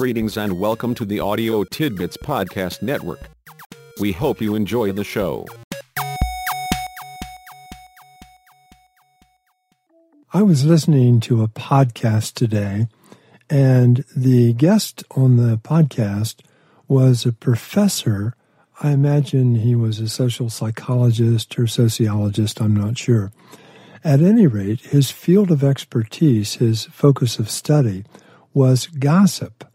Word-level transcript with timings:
Greetings 0.00 0.38
and 0.38 0.58
welcome 0.58 0.94
to 0.94 1.04
the 1.04 1.20
Audio 1.20 1.62
Tidbits 1.62 2.16
Podcast 2.16 2.80
Network. 2.80 3.20
We 4.00 4.12
hope 4.12 4.40
you 4.40 4.54
enjoy 4.54 4.92
the 4.92 5.04
show. 5.04 5.44
I 10.32 10.40
was 10.40 10.64
listening 10.64 11.20
to 11.20 11.42
a 11.42 11.48
podcast 11.48 12.32
today, 12.32 12.88
and 13.50 14.02
the 14.16 14.54
guest 14.54 15.04
on 15.10 15.36
the 15.36 15.58
podcast 15.58 16.36
was 16.88 17.26
a 17.26 17.32
professor. 17.32 18.32
I 18.82 18.92
imagine 18.92 19.56
he 19.56 19.74
was 19.74 20.00
a 20.00 20.08
social 20.08 20.48
psychologist 20.48 21.58
or 21.58 21.66
sociologist, 21.66 22.62
I'm 22.62 22.74
not 22.74 22.96
sure. 22.96 23.32
At 24.02 24.22
any 24.22 24.46
rate, 24.46 24.80
his 24.80 25.10
field 25.10 25.50
of 25.50 25.62
expertise, 25.62 26.54
his 26.54 26.86
focus 26.86 27.38
of 27.38 27.50
study, 27.50 28.04
was 28.54 28.86
gossip. 28.86 29.66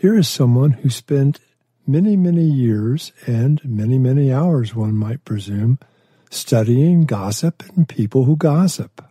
Here 0.00 0.16
is 0.16 0.28
someone 0.28 0.74
who 0.74 0.90
spent 0.90 1.40
many, 1.84 2.16
many 2.16 2.44
years 2.44 3.10
and 3.26 3.60
many, 3.64 3.98
many 3.98 4.32
hours, 4.32 4.72
one 4.72 4.94
might 4.94 5.24
presume, 5.24 5.80
studying 6.30 7.04
gossip 7.04 7.64
and 7.74 7.88
people 7.88 8.22
who 8.22 8.36
gossip. 8.36 9.04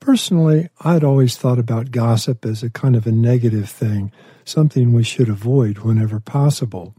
Personally, 0.00 0.70
I'd 0.80 1.04
always 1.04 1.36
thought 1.36 1.58
about 1.58 1.90
gossip 1.90 2.46
as 2.46 2.62
a 2.62 2.70
kind 2.70 2.96
of 2.96 3.06
a 3.06 3.12
negative 3.12 3.68
thing, 3.68 4.10
something 4.42 4.94
we 4.94 5.02
should 5.02 5.28
avoid 5.28 5.80
whenever 5.80 6.18
possible. 6.18 6.94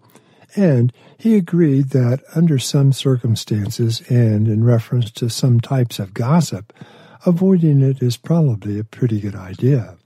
And 0.55 0.93
he 1.17 1.35
agreed 1.35 1.89
that 1.89 2.21
under 2.35 2.59
some 2.59 2.93
circumstances 2.93 4.03
and 4.09 4.47
in 4.47 4.63
reference 4.63 5.09
to 5.13 5.29
some 5.31 5.59
types 5.59 5.97
of 5.97 6.13
gossip, 6.13 6.71
avoiding 7.25 7.81
it 7.81 8.03
is 8.03 8.15
probably 8.15 8.77
a 8.77 8.83
pretty 8.83 9.19
good 9.19 9.35
idea. 9.35 9.97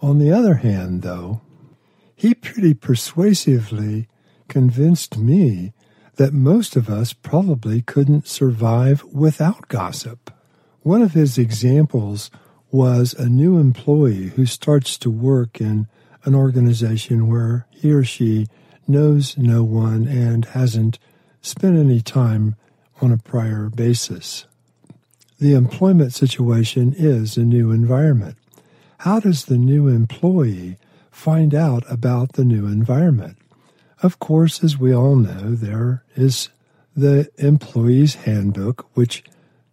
On 0.00 0.20
the 0.20 0.30
other 0.30 0.54
hand, 0.54 1.02
though, 1.02 1.40
he 2.24 2.32
pretty 2.32 2.72
persuasively 2.72 4.08
convinced 4.48 5.18
me 5.18 5.74
that 6.16 6.32
most 6.32 6.74
of 6.74 6.88
us 6.88 7.12
probably 7.12 7.82
couldn't 7.82 8.26
survive 8.26 9.04
without 9.12 9.68
gossip. 9.68 10.30
One 10.80 11.02
of 11.02 11.12
his 11.12 11.36
examples 11.36 12.30
was 12.70 13.12
a 13.12 13.28
new 13.28 13.58
employee 13.58 14.28
who 14.36 14.46
starts 14.46 14.96
to 15.00 15.10
work 15.10 15.60
in 15.60 15.86
an 16.24 16.34
organization 16.34 17.28
where 17.28 17.66
he 17.68 17.92
or 17.92 18.04
she 18.04 18.46
knows 18.88 19.36
no 19.36 19.62
one 19.62 20.08
and 20.08 20.46
hasn't 20.46 20.98
spent 21.42 21.76
any 21.76 22.00
time 22.00 22.56
on 23.02 23.12
a 23.12 23.18
prior 23.18 23.68
basis. 23.68 24.46
The 25.38 25.52
employment 25.52 26.14
situation 26.14 26.94
is 26.96 27.36
a 27.36 27.44
new 27.44 27.70
environment. 27.70 28.38
How 29.00 29.20
does 29.20 29.44
the 29.44 29.58
new 29.58 29.88
employee 29.88 30.78
find 31.14 31.54
out 31.54 31.84
about 31.90 32.32
the 32.32 32.44
new 32.44 32.66
environment? 32.66 33.38
Of 34.02 34.18
course, 34.18 34.62
as 34.62 34.76
we 34.76 34.94
all 34.94 35.16
know, 35.16 35.54
there 35.54 36.04
is 36.16 36.50
the 36.96 37.30
employee's 37.38 38.16
handbook, 38.16 38.86
which 38.94 39.24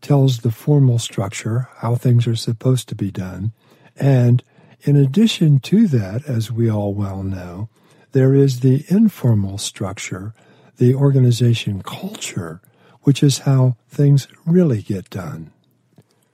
tells 0.01 0.39
the 0.39 0.51
formal 0.51 0.99
structure, 0.99 1.67
how 1.77 1.95
things 1.95 2.27
are 2.27 2.35
supposed 2.35 2.87
to 2.89 2.95
be 2.95 3.11
done. 3.11 3.51
And 3.97 4.43
in 4.81 4.95
addition 4.95 5.59
to 5.59 5.87
that, 5.87 6.25
as 6.27 6.51
we 6.51 6.69
all 6.69 6.93
well 6.93 7.23
know, 7.23 7.69
there 8.13 8.33
is 8.33 8.59
the 8.59 8.85
informal 8.87 9.57
structure, 9.57 10.33
the 10.77 10.95
organization 10.95 11.81
culture, 11.81 12.61
which 13.01 13.21
is 13.21 13.39
how 13.39 13.77
things 13.89 14.27
really 14.45 14.81
get 14.81 15.09
done. 15.09 15.51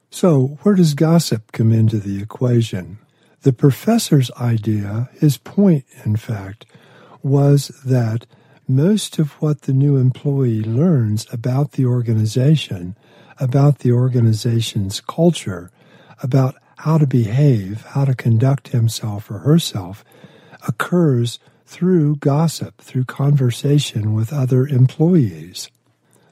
So, 0.10 0.58
where 0.62 0.76
does 0.76 0.94
gossip 0.94 1.52
come 1.52 1.72
into 1.72 1.98
the 1.98 2.22
equation? 2.22 3.00
The 3.42 3.54
professor's 3.54 4.32
idea, 4.32 5.10
his 5.20 5.38
point, 5.38 5.86
in 6.04 6.16
fact, 6.16 6.66
was 7.22 7.68
that 7.86 8.26
most 8.68 9.20
of 9.20 9.32
what 9.42 9.62
the 9.62 9.74
new 9.74 9.96
employee 9.96 10.62
learns 10.62 11.26
about 11.32 11.74
the 11.74 11.86
organization, 11.86 12.98
about 13.40 13.80
the 13.80 13.92
organization's 13.92 15.00
culture, 15.00 15.72
about 16.22 16.56
how 16.80 16.98
to 16.98 17.08
behave, 17.08 17.84
how 17.84 18.06
to 18.06 18.16
conduct 18.16 18.70
himself 18.70 19.32
or 19.32 19.40
herself, 19.40 20.04
occurs 20.68 21.40
through 21.66 22.16
gossip, 22.18 22.82
through 22.82 23.06
conversation 23.06 24.14
with 24.14 24.34
other 24.34 24.68
employees. 24.68 25.70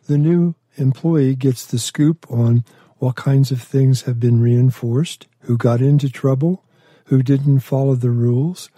The 0.08 0.18
new 0.18 0.56
employee 0.76 1.36
gets 1.36 1.66
the 1.66 1.80
scoop 1.80 2.26
on 2.30 2.64
what 2.98 3.16
kinds 3.16 3.52
of 3.52 3.62
things 3.62 4.04
have 4.04 4.20
been 4.20 4.42
reinforced, 4.42 5.28
who 5.42 5.58
got 5.58 5.82
into 5.82 6.10
trouble, 6.10 6.64
who 7.06 7.22
didn't 7.22 7.60
follow 7.60 7.96
the 7.96 8.10
rules, 8.10 8.70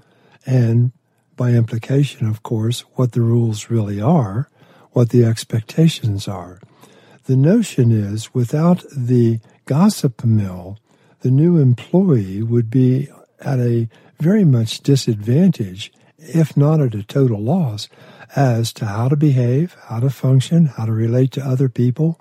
and 0.45 0.91
by 1.35 1.51
implication, 1.51 2.27
of 2.27 2.43
course, 2.43 2.81
what 2.95 3.11
the 3.11 3.21
rules 3.21 3.69
really 3.69 4.01
are, 4.01 4.49
what 4.91 5.09
the 5.09 5.23
expectations 5.23 6.27
are. 6.27 6.59
The 7.25 7.35
notion 7.35 7.91
is 7.91 8.33
without 8.33 8.83
the 8.95 9.39
gossip 9.65 10.23
mill, 10.23 10.77
the 11.21 11.31
new 11.31 11.57
employee 11.57 12.41
would 12.41 12.69
be 12.69 13.09
at 13.39 13.59
a 13.59 13.89
very 14.19 14.43
much 14.43 14.81
disadvantage, 14.81 15.91
if 16.17 16.57
not 16.57 16.81
at 16.81 16.95
a 16.95 17.03
total 17.03 17.39
loss, 17.39 17.89
as 18.35 18.73
to 18.73 18.85
how 18.85 19.09
to 19.09 19.15
behave, 19.15 19.75
how 19.87 19.99
to 19.99 20.09
function, 20.09 20.65
how 20.65 20.85
to 20.85 20.91
relate 20.91 21.31
to 21.31 21.45
other 21.45 21.69
people, 21.69 22.19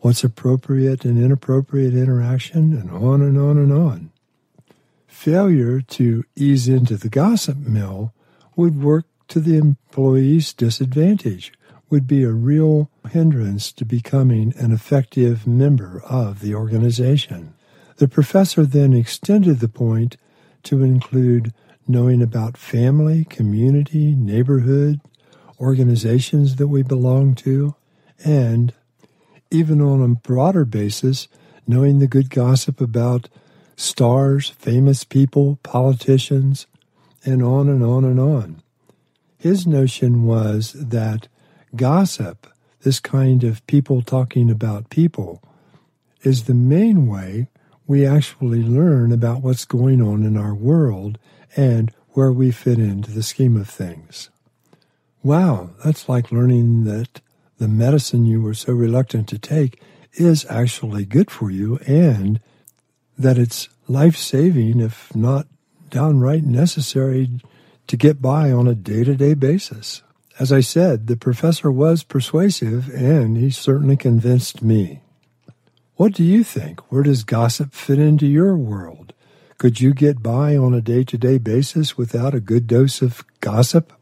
what's 0.00 0.22
appropriate 0.22 1.04
and 1.04 1.22
inappropriate 1.22 1.94
interaction, 1.94 2.76
and 2.76 2.90
on 2.90 3.22
and 3.22 3.38
on 3.38 3.58
and 3.58 3.72
on. 3.72 4.10
Failure 5.08 5.80
to 5.80 6.24
ease 6.36 6.68
into 6.68 6.96
the 6.96 7.08
gossip 7.08 7.56
mill 7.56 8.12
would 8.54 8.80
work 8.80 9.06
to 9.28 9.40
the 9.40 9.56
employee's 9.56 10.52
disadvantage, 10.52 11.52
would 11.90 12.06
be 12.06 12.22
a 12.22 12.30
real 12.30 12.90
hindrance 13.10 13.72
to 13.72 13.84
becoming 13.84 14.52
an 14.58 14.70
effective 14.70 15.46
member 15.46 16.02
of 16.04 16.40
the 16.40 16.54
organization. 16.54 17.54
The 17.96 18.06
professor 18.06 18.64
then 18.64 18.92
extended 18.92 19.60
the 19.60 19.68
point 19.68 20.18
to 20.64 20.84
include 20.84 21.52
knowing 21.88 22.22
about 22.22 22.58
family, 22.58 23.24
community, 23.24 24.14
neighborhood, 24.14 25.00
organizations 25.58 26.56
that 26.56 26.68
we 26.68 26.82
belong 26.82 27.34
to, 27.34 27.74
and 28.24 28.74
even 29.50 29.80
on 29.80 30.02
a 30.02 30.14
broader 30.14 30.66
basis, 30.66 31.28
knowing 31.66 31.98
the 31.98 32.06
good 32.06 32.28
gossip 32.28 32.80
about 32.80 33.28
stars, 33.78 34.50
famous 34.50 35.04
people, 35.04 35.56
politicians, 35.62 36.66
and 37.24 37.42
on 37.42 37.68
and 37.68 37.82
on 37.82 38.04
and 38.04 38.18
on. 38.18 38.60
His 39.38 39.68
notion 39.68 40.24
was 40.24 40.72
that 40.72 41.28
gossip, 41.76 42.48
this 42.82 42.98
kind 42.98 43.44
of 43.44 43.64
people 43.68 44.02
talking 44.02 44.50
about 44.50 44.90
people, 44.90 45.40
is 46.22 46.44
the 46.44 46.54
main 46.54 47.06
way 47.06 47.48
we 47.86 48.04
actually 48.04 48.64
learn 48.64 49.12
about 49.12 49.42
what's 49.42 49.64
going 49.64 50.02
on 50.02 50.24
in 50.24 50.36
our 50.36 50.54
world 50.54 51.16
and 51.56 51.92
where 52.10 52.32
we 52.32 52.50
fit 52.50 52.80
into 52.80 53.12
the 53.12 53.22
scheme 53.22 53.56
of 53.56 53.70
things. 53.70 54.28
Wow, 55.22 55.70
that's 55.84 56.08
like 56.08 56.32
learning 56.32 56.82
that 56.84 57.20
the 57.58 57.68
medicine 57.68 58.26
you 58.26 58.42
were 58.42 58.54
so 58.54 58.72
reluctant 58.72 59.28
to 59.28 59.38
take 59.38 59.80
is 60.14 60.44
actually 60.50 61.04
good 61.04 61.30
for 61.30 61.48
you 61.48 61.78
and 61.86 62.40
that 63.18 63.38
it's 63.38 63.68
life 63.88 64.16
saving, 64.16 64.80
if 64.80 65.14
not 65.14 65.46
downright 65.90 66.44
necessary, 66.44 67.40
to 67.86 67.96
get 67.96 68.22
by 68.22 68.52
on 68.52 68.68
a 68.68 68.74
day 68.74 69.04
to 69.04 69.16
day 69.16 69.34
basis. 69.34 70.02
As 70.38 70.52
I 70.52 70.60
said, 70.60 71.08
the 71.08 71.16
professor 71.16 71.72
was 71.72 72.04
persuasive 72.04 72.88
and 72.94 73.36
he 73.36 73.50
certainly 73.50 73.96
convinced 73.96 74.62
me. 74.62 75.02
What 75.96 76.12
do 76.12 76.22
you 76.22 76.44
think? 76.44 76.92
Where 76.92 77.02
does 77.02 77.24
gossip 77.24 77.72
fit 77.72 77.98
into 77.98 78.26
your 78.26 78.56
world? 78.56 79.14
Could 79.56 79.80
you 79.80 79.92
get 79.92 80.22
by 80.22 80.56
on 80.56 80.74
a 80.74 80.80
day 80.80 81.02
to 81.02 81.18
day 81.18 81.38
basis 81.38 81.98
without 81.98 82.34
a 82.34 82.40
good 82.40 82.68
dose 82.68 83.02
of 83.02 83.24
gossip? 83.40 83.92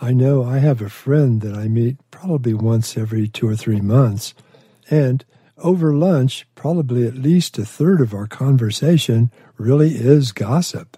I 0.00 0.14
know 0.14 0.42
I 0.42 0.58
have 0.58 0.80
a 0.80 0.88
friend 0.88 1.42
that 1.42 1.54
I 1.54 1.68
meet 1.68 1.98
probably 2.10 2.54
once 2.54 2.96
every 2.96 3.28
two 3.28 3.46
or 3.46 3.56
three 3.56 3.82
months, 3.82 4.32
and 4.88 5.22
over 5.58 5.92
lunch, 5.94 6.46
probably 6.54 7.06
at 7.06 7.14
least 7.14 7.58
a 7.58 7.64
third 7.64 8.00
of 8.00 8.14
our 8.14 8.26
conversation 8.26 9.30
really 9.56 9.94
is 9.94 10.32
gossip. 10.32 10.96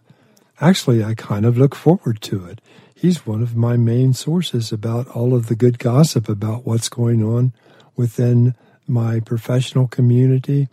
Actually, 0.60 1.02
I 1.02 1.14
kind 1.14 1.46
of 1.46 1.56
look 1.56 1.74
forward 1.74 2.20
to 2.22 2.44
it. 2.46 2.60
He's 2.94 3.26
one 3.26 3.42
of 3.42 3.56
my 3.56 3.76
main 3.76 4.12
sources 4.12 4.72
about 4.72 5.08
all 5.08 5.34
of 5.34 5.46
the 5.46 5.56
good 5.56 5.78
gossip 5.78 6.28
about 6.28 6.66
what's 6.66 6.90
going 6.90 7.22
on 7.22 7.52
within 7.96 8.54
my 8.86 9.20
professional 9.20 9.88
community 9.88 10.68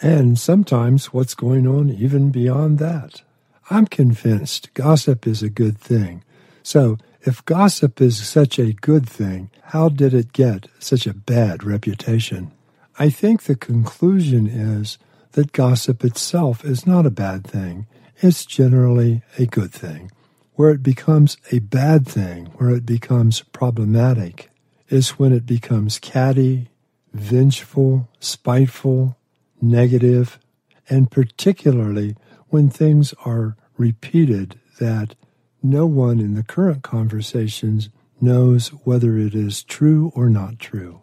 and 0.00 0.38
sometimes 0.38 1.12
what's 1.12 1.34
going 1.34 1.66
on 1.66 1.90
even 1.90 2.30
beyond 2.30 2.78
that. 2.78 3.22
I'm 3.68 3.86
convinced 3.86 4.72
gossip 4.72 5.26
is 5.26 5.42
a 5.42 5.50
good 5.50 5.78
thing. 5.78 6.24
So, 6.62 6.96
if 7.22 7.44
gossip 7.44 8.00
is 8.00 8.26
such 8.26 8.58
a 8.58 8.72
good 8.72 9.08
thing, 9.08 9.50
how 9.62 9.88
did 9.88 10.14
it 10.14 10.32
get 10.32 10.68
such 10.78 11.06
a 11.06 11.12
bad 11.12 11.64
reputation? 11.64 12.52
I 13.00 13.10
think 13.10 13.44
the 13.44 13.54
conclusion 13.54 14.48
is 14.48 14.98
that 15.32 15.52
gossip 15.52 16.04
itself 16.04 16.64
is 16.64 16.84
not 16.84 17.06
a 17.06 17.10
bad 17.10 17.46
thing. 17.46 17.86
It's 18.20 18.44
generally 18.44 19.22
a 19.38 19.46
good 19.46 19.72
thing. 19.72 20.10
Where 20.54 20.70
it 20.70 20.82
becomes 20.82 21.36
a 21.52 21.60
bad 21.60 22.08
thing, 22.08 22.46
where 22.56 22.70
it 22.70 22.84
becomes 22.84 23.42
problematic, 23.52 24.50
is 24.88 25.10
when 25.10 25.32
it 25.32 25.46
becomes 25.46 26.00
catty, 26.00 26.70
vengeful, 27.12 28.08
spiteful, 28.18 29.16
negative, 29.62 30.40
and 30.88 31.08
particularly 31.08 32.16
when 32.48 32.68
things 32.68 33.14
are 33.24 33.56
repeated 33.76 34.58
that 34.80 35.14
no 35.62 35.86
one 35.86 36.18
in 36.18 36.34
the 36.34 36.42
current 36.42 36.82
conversations 36.82 37.90
knows 38.20 38.68
whether 38.82 39.16
it 39.16 39.36
is 39.36 39.62
true 39.62 40.10
or 40.16 40.28
not 40.28 40.58
true. 40.58 41.00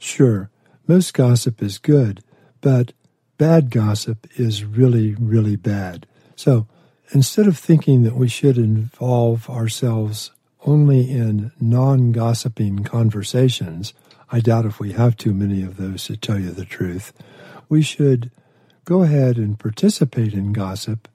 Sure, 0.00 0.50
most 0.86 1.14
gossip 1.14 1.62
is 1.62 1.78
good, 1.78 2.22
but 2.60 2.92
bad 3.38 3.70
gossip 3.70 4.26
is 4.36 4.64
really, 4.64 5.14
really 5.14 5.56
bad. 5.56 6.06
So 6.36 6.66
instead 7.12 7.46
of 7.46 7.58
thinking 7.58 8.02
that 8.02 8.16
we 8.16 8.28
should 8.28 8.58
involve 8.58 9.48
ourselves 9.48 10.30
only 10.66 11.10
in 11.10 11.52
non 11.60 12.12
gossiping 12.12 12.84
conversations, 12.84 13.94
I 14.30 14.40
doubt 14.40 14.66
if 14.66 14.80
we 14.80 14.92
have 14.92 15.16
too 15.16 15.34
many 15.34 15.62
of 15.62 15.76
those 15.76 16.04
to 16.04 16.16
tell 16.16 16.38
you 16.38 16.50
the 16.50 16.64
truth, 16.64 17.12
we 17.68 17.82
should 17.82 18.30
go 18.84 19.02
ahead 19.02 19.36
and 19.36 19.58
participate 19.58 20.34
in 20.34 20.52
gossip 20.52 21.08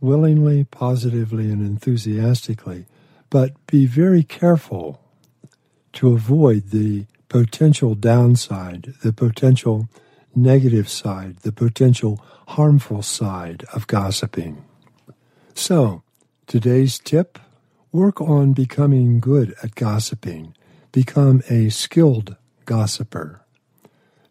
willingly, 0.00 0.64
positively, 0.64 1.50
and 1.50 1.62
enthusiastically, 1.62 2.86
but 3.30 3.54
be 3.66 3.86
very 3.86 4.22
careful 4.22 5.00
to 5.94 6.12
avoid 6.12 6.70
the 6.70 7.06
potential 7.44 7.94
downside, 7.94 8.94
the 9.02 9.12
potential 9.12 9.90
negative 10.34 10.88
side, 10.88 11.36
the 11.40 11.52
potential 11.52 12.18
harmful 12.48 13.02
side 13.02 13.62
of 13.74 13.86
gossiping. 13.86 14.64
So, 15.52 16.02
today's 16.46 16.98
tip 16.98 17.38
work 17.92 18.22
on 18.22 18.54
becoming 18.54 19.20
good 19.20 19.54
at 19.62 19.74
gossiping. 19.74 20.54
Become 20.92 21.42
a 21.50 21.68
skilled 21.68 22.36
gossiper. 22.64 23.42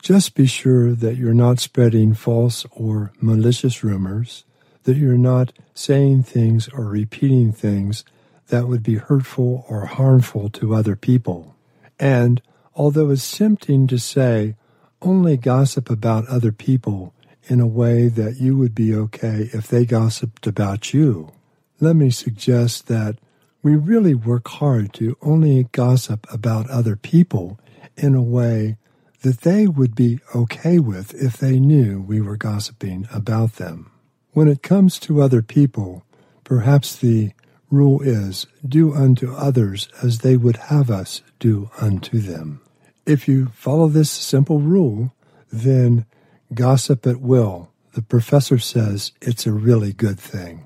Just 0.02 0.34
be 0.34 0.48
sure 0.48 0.94
that 0.94 1.16
you're 1.16 1.36
not 1.36 1.60
spreading 1.60 2.16
false 2.16 2.66
or 2.72 3.12
malicious 3.22 3.84
rumors, 3.84 4.46
that 4.86 4.98
you're 4.98 5.16
not 5.16 5.54
saying 5.76 6.24
things 6.24 6.68
or 6.70 6.86
repeating 6.86 7.52
things 7.52 8.04
that 8.48 8.68
would 8.68 8.82
be 8.82 8.96
hurtful 8.96 9.64
or 9.70 9.86
harmful 9.86 10.50
to 10.50 10.74
other 10.74 10.96
people. 10.96 11.56
And 12.00 12.42
although 12.76 13.10
it's 13.10 13.38
tempting 13.38 13.88
to 13.88 13.98
say, 13.98 14.56
only 15.02 15.38
gossip 15.38 15.90
about 15.90 16.28
other 16.28 16.52
people 16.52 17.14
in 17.48 17.60
a 17.60 17.68
way 17.68 18.08
that 18.08 18.38
you 18.38 18.58
would 18.58 18.74
be 18.74 18.94
okay 18.94 19.50
if 19.54 19.68
they 19.68 19.86
gossiped 19.86 20.48
about 20.48 20.94
you. 20.94 21.32
Let 21.80 21.96
me 21.96 22.10
suggest 22.10 22.88
that 22.88 23.18
we 23.62 23.76
really 23.76 24.14
work 24.14 24.48
hard 24.48 24.94
to 24.94 25.18
only 25.22 25.64
gossip 25.72 26.26
about 26.32 26.70
other 26.70 26.96
people 26.96 27.60
in 27.96 28.16
a 28.16 28.22
way 28.22 28.78
that 29.22 29.42
they 29.42 29.68
would 29.68 29.96
be 29.96 30.20
okay 30.36 30.80
with 30.80 31.14
if 31.16 31.38
they 31.38 31.60
knew 31.60 32.02
we 32.02 32.22
were 32.22 32.38
gossiping 32.38 33.08
about 33.12 33.54
them. 33.54 33.92
When 34.34 34.48
it 34.48 34.62
comes 34.62 35.00
to 35.00 35.22
other 35.22 35.42
people, 35.42 36.04
perhaps 36.44 36.96
the 36.96 37.32
rule 37.72 38.02
is 38.02 38.48
do 38.68 38.94
unto 38.94 39.34
others 39.34 39.90
as 40.04 40.20
they 40.20 40.38
would 40.38 40.58
have 40.58 40.92
us 40.92 41.22
do 41.40 41.70
unto 41.80 42.20
them. 42.20 42.62
If 43.06 43.28
you 43.28 43.48
follow 43.48 43.88
this 43.88 44.10
simple 44.10 44.60
rule, 44.60 45.14
then 45.52 46.06
gossip 46.54 47.06
at 47.06 47.22
will. 47.22 47.70
The 47.94 48.02
professor 48.02 48.58
says 48.58 49.12
it's 49.22 49.46
a 49.46 49.52
really 49.52 49.94
good 49.94 50.20
thing. 50.20 50.66